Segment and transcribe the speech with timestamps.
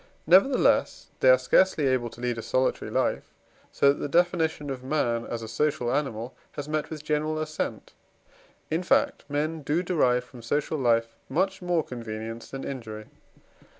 [0.25, 3.35] Nevertheless they are scarcely able to lead a solitary life,
[3.71, 7.93] so that the definition of man as a social animal has met with general assent;
[8.71, 13.09] in fact, men do derive from social life much more convenience than injury.